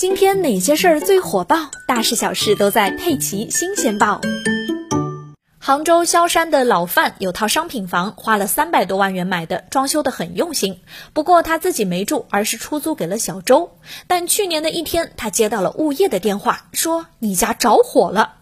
[0.00, 1.70] 今天哪些事儿最火爆？
[1.86, 4.18] 大事小事都在《佩奇新鲜报》。
[5.58, 10.80] 杭州萧山的老范有套商品房，花了三百多万元买的，装修的很用心。
[11.12, 13.76] 不过他自己没住，而是出租给了小周。
[14.06, 18.36] 但去年的一天，他接到了物业的电话，说你家着火了。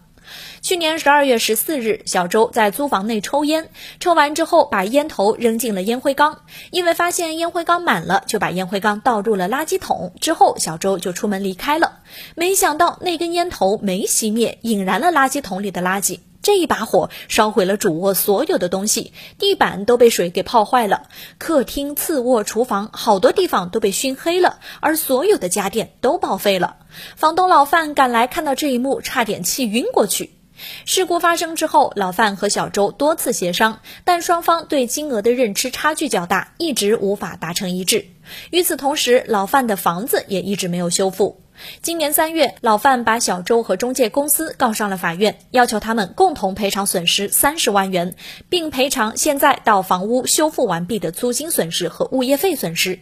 [0.61, 3.69] 去年十二月十四日，小周在租房内抽烟，
[3.99, 10.13] 抽完之后把烟头扔进了烟灰缸，因为发现烟灰缸满了，就把烟灰缸倒入了垃圾桶。
[10.19, 11.99] 之后，小周就出门离开了。
[12.35, 16.19] 没想到那根烟头没熄灭，引燃了垃圾桶里的垃圾。
[16.41, 21.03] 这一把火烧毁了主卧所有的东西，地板都被水给泡坏了，
[21.37, 26.77] 客厅、次卧、厨房好多地方都被熏黑了，而所有的家电都报废了。
[27.15, 30.38] 房东老范赶来看到这一幕，差点气晕过去。
[30.85, 38.05] 事故发生之后，老范和小周多次协商，但双方对金额的认知差距较大，一直无法达成一致。
[38.51, 41.41] 与此同时，老范的房子也一直没有修复。
[41.81, 48.15] 今年三月，老范把小周和中介公司告上了法院，要求他们共同赔偿损失三十万元，
[48.47, 52.99] 并赔偿现在到房屋修复完毕的租金损失和物业费损失。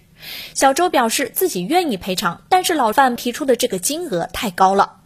[0.56, 4.97] 小周表示自己愿意赔偿，但是老范提出的这个金额太高了。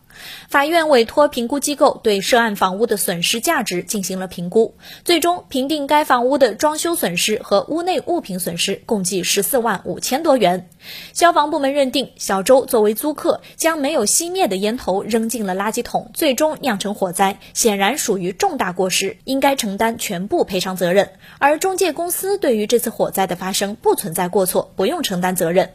[0.50, 10.70] 法院委托评估机构对涉案房屋的损失价值进行了评估，最终评定该房屋的装修损失和屋内物品损失共计十四万五千多元。
[11.14, 21.12] 消防部门认定，小周作为租客将没有熄灭的烟头扔进了垃圾桶，最终酿成火灾，显然属于重大过失，应该承担全部赔偿责任。
[21.38, 25.74] 而中介公司对于这次火灾的发生不存在过错，不用承担责任。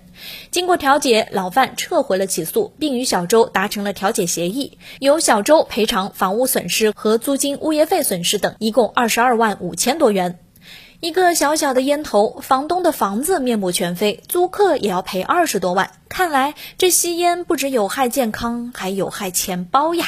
[0.51, 10.39] 经过调解，老范撤回了起诉，并与小周达成了调解协议，由小周赔偿房屋损失和租金、物业费损失等，一共二十二万五千多元。
[11.01, 15.91] 一个小小的烟头，房东的房子面目全非，租客也要赔二十多万。
[16.09, 20.07] 看来这吸烟不止有害健康，还有害钱包呀。